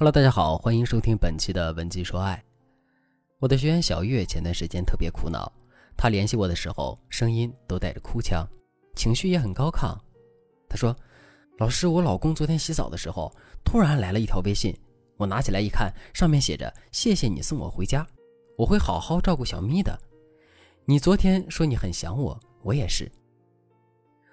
[0.00, 2.40] Hello，大家好，欢迎收听本期的文姬说爱。
[3.40, 5.52] 我的学员小月前段时间特别苦恼，
[5.96, 8.46] 她联系我的时候声音都带着哭腔，
[8.94, 9.98] 情绪也很高亢。
[10.68, 10.96] 她说
[11.58, 13.34] ：“老师，我老公昨天洗澡的时候
[13.64, 14.72] 突然来了一条微信，
[15.16, 18.06] 我拿起来一看，上面写着‘谢谢你送我回家，
[18.56, 19.98] 我会好好照顾小咪的’。
[20.86, 23.10] 你昨天说你很想我，我也是。”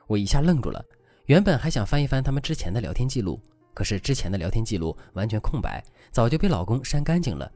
[0.06, 0.86] 我一下愣住了，
[1.26, 3.42] 原本还想翻一翻他们之前的聊天记录。
[3.76, 7.52] 可是之前的聊天记录完全空白，早就被老公删干净了。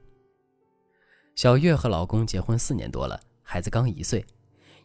[1.33, 4.23] 小月和老公结婚四年多了，孩子刚一岁。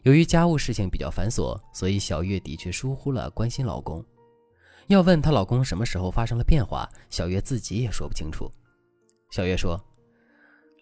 [0.03, 4.03] 由于家务事情比较繁琐，所以小月的确疏忽了关心老公。
[4.87, 8.49] 要问她老公什么时候发生了变化，小月自己也说不清楚。
[9.29, 9.83] 小月说：“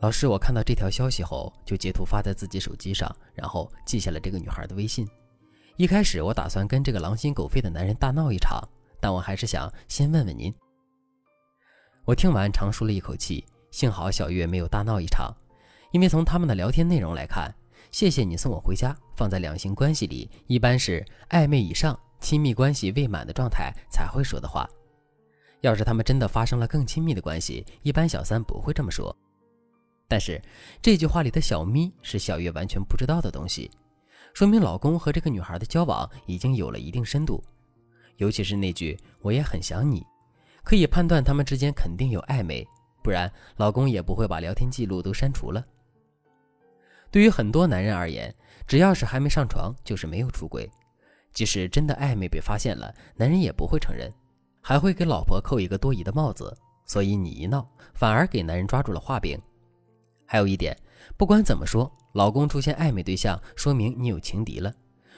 [0.02, 5.08] 老师，我看到这条消息后，就截图发在自己手机上，然后记下了这个女孩的微信。
[5.78, 8.62] 一开始我打算跟这个狼心狗肺的男人大闹一场。”
[9.04, 10.54] 但我还是想先问问您。
[12.06, 15.30] 我听完长舒了一口气，幸好小月没有大闹一场，
[15.92, 17.54] 因为从他们的聊天内容来看，
[17.92, 24.66] 谢谢你送我回家，放在两性关系里一般是暧昧以上、亲密关系未满的状态才会说的话。
[25.60, 29.14] 要是他们真的发生了更亲密的关系，一般小三不会这么说。
[30.08, 30.42] 但是
[30.82, 33.70] 这句话里的小咪是小月完全不知道的东西，
[34.34, 37.44] 说明老公和这个女孩的交往已经有了一定深度。
[38.18, 40.06] 尤其是那句“我也很想你”，
[40.64, 42.68] 可以判断他们之间肯定有暧昧，
[43.04, 45.64] 不然老公也不会把聊天记录都删除了。
[47.12, 48.34] 对于很多男人而言，
[48.66, 50.70] 只要是还没上床，就是没有出轨。
[51.32, 54.12] 即使真的暧昧被发现了，男人也不会承认，
[54.62, 56.56] 还会给老婆扣一个多疑的帽子。
[56.86, 59.40] 所以你一闹，反而给男人抓住了画柄。
[60.26, 60.78] 还有一点，
[61.18, 64.74] 不管怎么说，老公出现暧昧对象，说明你有情敌了。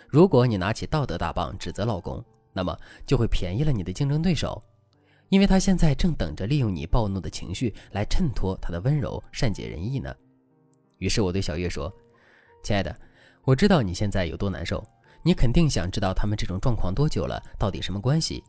[0.07, 2.23] 如果你拿起道德大棒指责老公，
[2.55, 2.75] 那么
[3.05, 4.63] 就会便宜了你的竞争对手，
[5.27, 10.15] 因为他现在正等着利用你暴怒的情绪来衬托他的温柔善解人意呢。
[10.99, 11.93] 于是我对小月说
[12.63, 12.97] ：“亲爱的，
[13.43, 14.81] 我知道你现在有多难受，
[15.21, 18.41] 你肯定想知道他们这种状况多久了，到底什么关系。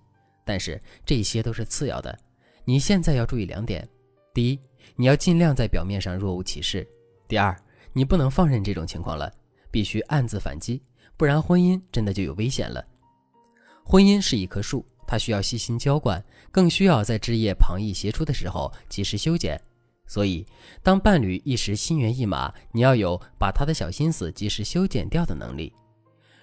[0.45, 2.17] 但是这些都是次要的，
[2.65, 3.87] 你现在要注意两点：
[4.33, 4.61] 第一，
[4.95, 6.87] 你要尽量在表面上若无其事；
[7.27, 7.55] 第二，
[7.93, 9.29] 你不能放任这种情况了，
[9.73, 10.81] 必须暗自反击，
[11.17, 12.87] 不然婚姻真的就有危险了。”
[13.89, 16.21] 婚姻是一棵树，它需要细心浇灌，
[16.51, 19.57] 更需要在枝叶旁逸斜出的时候及时修剪。
[20.09, 20.45] 所以，
[20.83, 25.73] 当伴侣一时心猿意马，你要有把他的小心思及时修剪掉的能力。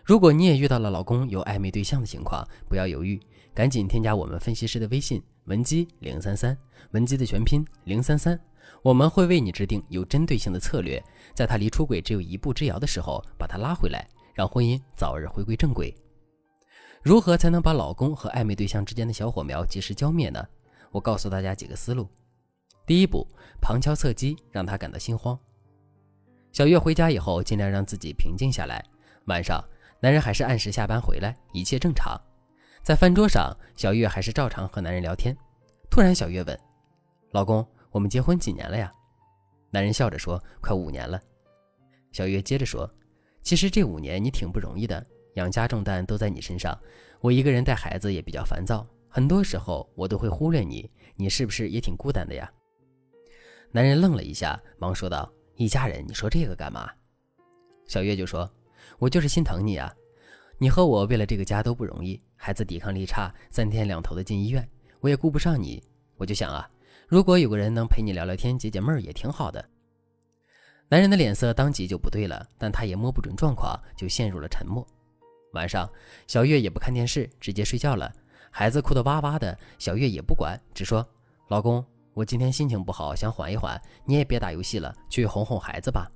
[0.05, 3.19] 如果你也遇到了老公有暧昧对象的情况，不要犹豫，
[3.53, 6.57] 赶紧添加我们分析师的微信文姬零三三，
[6.91, 8.39] 文姬的全拼零三三，
[8.81, 11.03] 我们会为你制定有针对性的策略，
[11.35, 15.93] 在他离出轨只有一步之遥的时候，把他拉回来，让婚姻早日回归正轨。
[17.03, 20.41] 如何才能把老公和暧昧对象之间的小火苗及时浇灭呢？
[20.89, 22.07] 我告诉大家几个思路。
[22.85, 23.27] 第一步，
[23.61, 25.37] 旁敲侧击，让他感到心慌。
[26.53, 28.81] 小月回家以后，尽量让自己平静下来。
[29.25, 29.61] 晚上，
[29.99, 32.17] 男人还是按时下班回来，一切正常。
[32.81, 35.35] 在饭桌上，小月还是照常和男人聊天。
[35.89, 36.57] 突然，小月问
[37.31, 38.89] ：“老公，我们结婚几年了呀？”
[39.71, 41.19] 男人笑着说：“快五年了。”
[42.13, 42.89] 小月接着说
[43.43, 46.77] ：“其实这五年你挺不容易的。”养家重担都在你身上，
[47.19, 52.51] 我一个人带孩子也比较烦躁，很多时候我都会忽略你，你是不是也挺孤单的呀？
[53.71, 56.89] 男人愣了一下，忙说道：“一家人，你说这个干嘛？”
[57.87, 58.49] 小月就说
[58.99, 59.91] ：“我就是心疼你啊，
[60.57, 64.67] 你和我为了这个家都不容易，孩子抵抗力差，三天两头的进医院，
[64.99, 65.83] 我也顾不上你，
[66.17, 66.69] 我就想啊，
[67.07, 69.63] 如果有个人能陪你聊聊天、解解闷儿，也挺好的。”
[70.89, 74.85] 男人的脸色当即就不对了，但他也摸不准状况，就陷入了沉默。
[75.53, 75.89] 晚上，
[76.27, 78.11] 小月也不看电视，直接睡觉了。
[78.51, 81.07] 孩子哭得哇哇的，小月也不管，只说
[81.49, 81.83] ：“老公，
[82.13, 86.11] 我今天心情不好，想缓一缓，你也别打游戏了，去哄哄孩子吧。”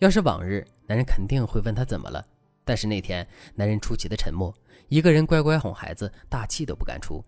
[0.00, 2.22] 要是往日，男人肯定会问他怎么了，
[2.64, 4.54] 但是那天，男人出奇的沉默，
[4.88, 7.24] 一个人乖乖哄孩子，大气都不敢出。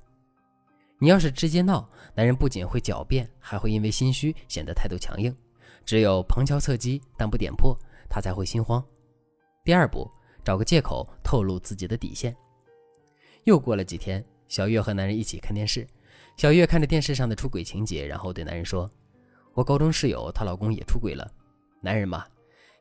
[0.99, 5.35] 你要是直接闹，男人不仅会狡辩，还会因为心虚显得态度强硬。
[5.85, 7.75] 只有旁敲侧击，但不点破，
[8.09, 8.85] 他才会心慌。
[9.65, 10.11] 第二步。
[10.47, 12.33] 找个借口透露自己的底线。
[13.43, 15.85] 又过了几天，小月和男人一起看电视。
[16.37, 18.89] 小月看着电视上的出轨情节，然后对男人说
[19.55, 21.29] ：“我高中室友她老公也出轨了。”
[21.83, 22.25] 男人嘛，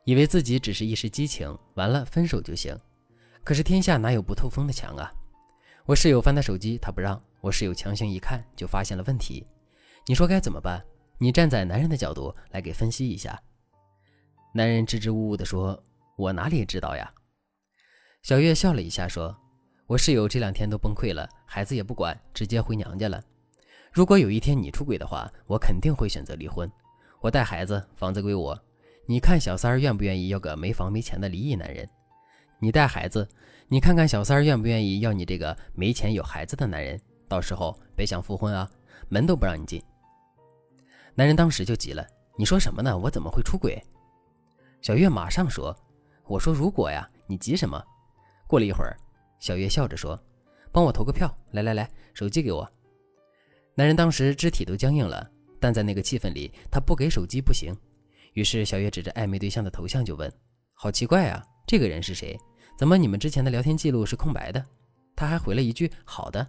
[0.04, 2.78] 以为自己只是一时激情，完了分手就行。
[3.42, 5.12] 可是天下哪有不透风的墙啊？
[5.86, 9.44] 我室友翻他手机，他不让我室友强行一看，就发现了问题。
[10.06, 10.80] 你说该怎么办？
[11.18, 13.36] 你站在男人的角度来给分析一下。
[14.54, 15.82] 男人支支吾吾地说
[16.16, 17.10] ：“我哪里知道呀？”
[18.26, 19.32] 小月笑了一下，说
[19.86, 23.22] ：“我室友这两天都崩溃了，孩子也不管，直接回娘家了。
[23.92, 26.68] 如果有一天你出轨的话，我肯定会选择离婚。
[27.20, 28.60] 我带孩子，房子归我。
[29.06, 31.88] 你看小三儿愿不愿意要个没房没钱的离异男人？
[32.58, 33.28] 你带孩子，
[33.68, 37.00] 你看看小三儿愿不愿意要你这个没钱有孩子的男人？
[37.28, 38.68] 到时候别想复婚啊，
[39.08, 39.80] 门都不让你进。
[41.14, 42.04] 男人当时就急了
[42.36, 42.98] ：“你说什么呢？
[42.98, 43.80] 我怎么会出轨？”
[44.82, 45.72] 小月马上说
[46.26, 47.80] ：“我说如果呀，你急什么？”
[48.46, 48.96] 过了一会儿，
[49.40, 50.18] 小月笑着说
[50.72, 52.68] ：“帮我投个票，来来来，手机给我。”
[53.74, 55.28] 男人当时肢体都僵硬了，
[55.60, 57.74] 但在那个气氛里，他不给手机不行。
[58.34, 60.32] 于是小月指着暧昧对象的头像就问
[60.74, 62.38] ：“好奇怪啊，这个人是谁？
[62.78, 64.64] 怎么你们之前的聊天记录是空白的？”
[65.16, 66.46] 他还回了一句：“好的。”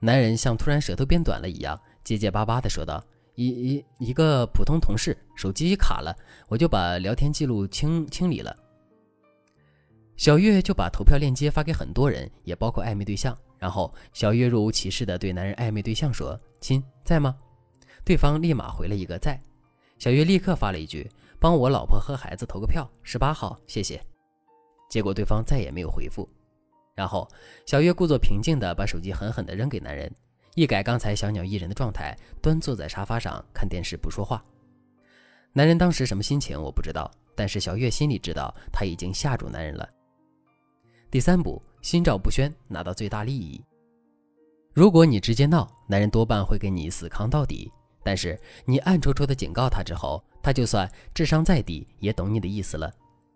[0.00, 3.04] 男人像突然舌头变短了一样，结结巴巴地说道
[3.34, 6.16] ：“一一一个普通同事，手机卡了，
[6.48, 8.56] 我就把聊天记录清清理了。”
[10.22, 13.36] 小月就把投票链接发给很多人，也包括暧昧对象。
[13.58, 17.36] 然后小月若无其事地对男人暧昧对象说：“亲，在吗？”
[18.06, 19.36] 对方立马回了一个在。
[19.98, 21.10] 小月立刻发了一句
[21.42, 24.00] ：“帮我老婆和孩子投个票，十八号，谢谢。”
[24.88, 26.24] 结果对方再也没有回复。
[26.94, 27.28] 然后
[27.66, 30.08] 小月故作平静地把手机狠狠地扔给男人，
[30.54, 34.40] 一改刚才小鸟依人的状态，端坐在沙发上看电视不说话。
[35.52, 39.88] 男人当时什么心情我不知道，但是小月心里知道他已经吓住男人了。
[41.12, 41.62] 第三步。
[41.82, 43.60] 心照不宣，拿到最大利益。
[44.72, 47.68] 如果你直接闹，男人多半会跟你死扛到底；
[48.04, 52.90] 但是你暗戳戳的警告他之后，他就算智商再低，也懂你的意思了。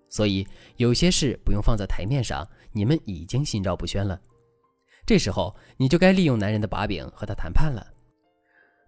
[0.09, 0.47] 所以
[0.77, 4.19] 有些事不用放在台面上，你们已经心照不宣了。
[5.05, 7.85] 这时候你就该利用男人的把柄和他谈判了。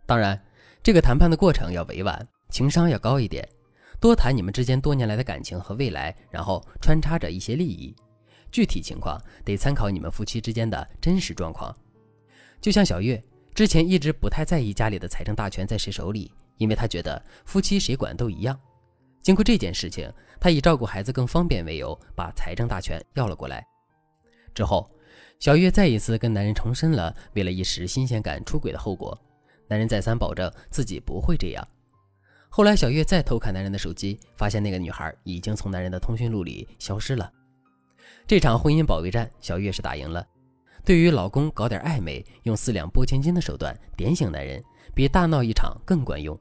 [0.06, 0.40] 当然，
[0.84, 3.46] 这个谈判的过程要委婉，情商要高一点，
[4.00, 7.94] 多谈你们之间多年来的感情和未来，然后穿插着一些利益。
[8.50, 11.74] 具体情况得参考你们夫妻之间的真实状况。
[12.60, 13.22] 就像小月
[13.54, 18.58] 之前一直不太在意家里的财政大权在谁手里，因为她觉得夫妻谁管都一样。
[19.20, 23.64] 经过这件事情，她以照顾孩子更方便为由，把财政大权要了过来。
[24.54, 24.90] 之后，
[25.38, 29.16] 小月再一次跟男人重申了为了一时新鲜感出轨的后果。
[29.68, 31.68] 男人再三保证自己不会这样。
[32.48, 37.30] 后来，小月再偷看男人的手机，发现那个女孩已经从男人的通讯录里消失了。
[38.26, 40.26] 这场婚姻保卫战，小月是打赢了。
[40.84, 44.62] 对于老公搞点暧昧，用四两拨千斤的手段点醒男人，
[44.94, 46.38] 比大闹一场更管用。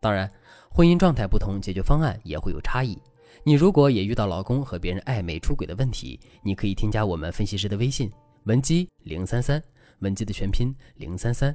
[0.00, 0.30] 当然，
[0.70, 2.96] 婚姻状态不同，解决方案也会有差异。
[3.44, 8.10] 你如果也遇到老公和别人暧昧出轨的问题，你可以添加我们分析师的微信
[8.44, 9.62] 文姬零三三，
[9.98, 11.54] 文姬的全拼零三三，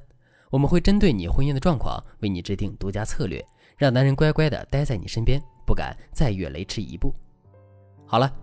[0.50, 3.44] 我们会针对你婚姻的状况，为你制定独家策略，
[3.78, 7.14] 让男人乖乖的待在你身边，不敢再越雷池一步。
[8.06, 8.43] 好了。